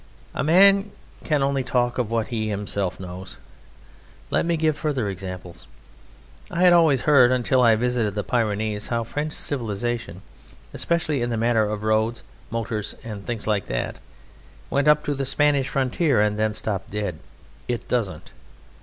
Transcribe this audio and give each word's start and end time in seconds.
A 0.33 0.43
man 0.43 0.89
can 1.23 1.43
only 1.43 1.63
talk 1.63 1.99
of 1.99 2.09
what 2.09 2.29
he 2.29 2.49
himself 2.49 2.99
knows. 2.99 3.37
Let 4.31 4.47
me 4.47 4.57
give 4.57 4.75
further 4.75 5.07
examples. 5.07 5.67
I 6.49 6.61
had 6.61 6.73
always 6.73 7.01
heard 7.03 7.31
until 7.31 7.61
I 7.61 7.75
visited 7.75 8.15
the 8.15 8.23
Pyrenees 8.23 8.87
how 8.87 9.03
French 9.03 9.31
civilization 9.33 10.23
(especially 10.73 11.21
in 11.21 11.29
the 11.29 11.37
matter 11.37 11.69
of 11.69 11.83
roads, 11.83 12.23
motors, 12.49 12.95
and 13.03 13.27
things 13.27 13.45
like 13.45 13.67
that) 13.67 13.99
went 14.71 14.87
up 14.87 15.03
to 15.03 15.13
the 15.13 15.23
"Spanish" 15.23 15.69
frontier 15.69 16.19
and 16.19 16.39
then 16.39 16.55
stopped 16.55 16.89
dead. 16.89 17.19
It 17.67 17.87
doesn't. 17.87 18.31